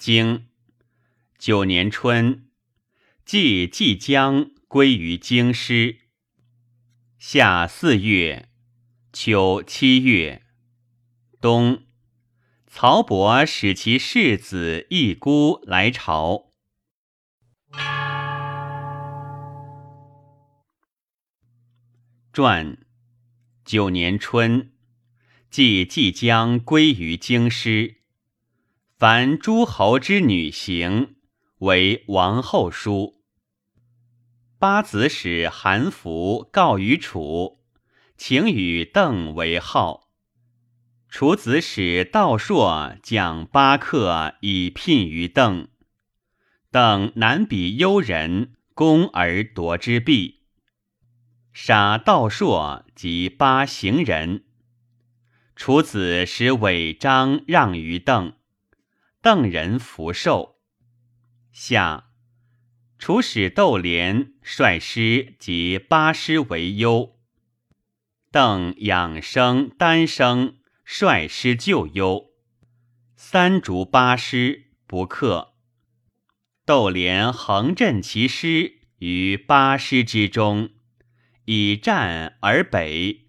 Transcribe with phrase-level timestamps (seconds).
[0.00, 0.46] 京
[1.38, 2.48] 九年春，
[3.26, 6.08] 季季将归于京师。
[7.18, 8.48] 夏四月，
[9.12, 10.46] 秋七月，
[11.38, 11.82] 冬，
[12.66, 16.54] 曹伯使其世子一姑来朝。
[22.32, 22.78] 传
[23.66, 24.72] 九年春，
[25.50, 27.99] 季季将归于京师。
[29.00, 31.14] 凡诸侯之女行，
[31.60, 33.22] 为王后书。
[34.58, 37.60] 八子使韩福告于楚，
[38.18, 40.10] 请与邓为号。
[41.08, 45.68] 楚子使道硕讲八客以聘于邓。
[46.70, 50.42] 邓难比幽人，攻而夺之弊，
[51.54, 54.44] 杀道硕及八行人。
[55.56, 58.34] 楚子使韦章让于邓。
[59.22, 60.56] 邓人福寿。
[61.52, 62.06] 夏，
[62.98, 67.18] 楚使窦连率师及八师为忧。
[68.30, 72.30] 邓养生丹生率师救忧。
[73.14, 75.52] 三逐八师不克。
[76.64, 80.70] 窦连横振其师于八师之中，
[81.44, 83.26] 以战而北。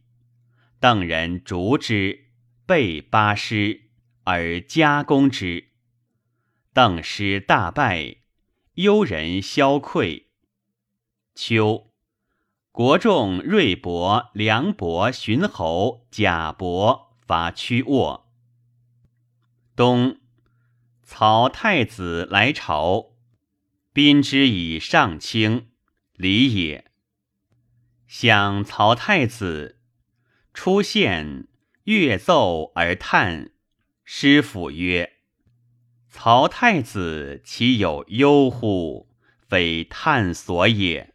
[0.79, 2.27] 邓人逐之，
[2.65, 3.89] 备八师
[4.23, 5.70] 而加攻之。
[6.73, 8.15] 邓师大败，
[8.75, 10.27] 幽人消溃。
[11.35, 11.91] 秋，
[12.71, 18.31] 国仲、瑞伯、梁伯、荀侯、贾伯伐屈沃。
[19.75, 20.21] 冬，
[21.03, 23.17] 曹太子来朝，
[23.91, 25.71] 宾之以上卿，
[26.13, 26.89] 礼也。
[28.07, 29.81] 想曹太子
[30.53, 31.49] 出现，
[31.83, 33.51] 乐奏而叹，
[34.05, 35.17] 师府曰。
[36.13, 39.07] 曹太子岂有忧乎？
[39.47, 41.10] 非探所也。